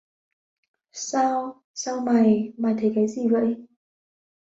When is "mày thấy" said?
2.57-2.91